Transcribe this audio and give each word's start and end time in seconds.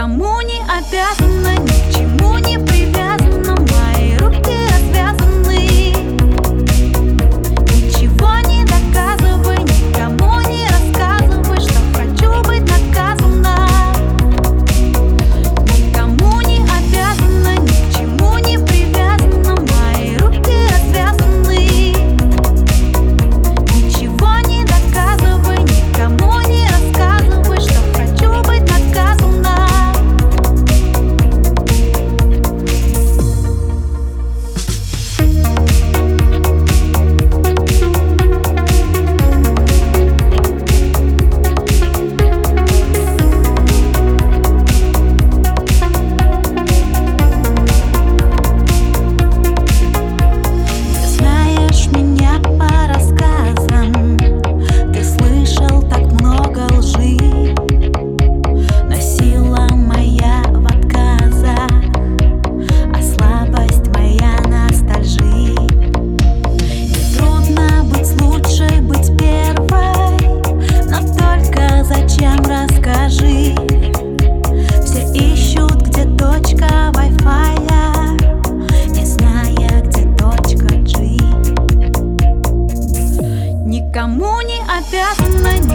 никому 0.00 0.40
не 0.40 0.62
обязан. 0.62 1.39
Никому 84.92 85.69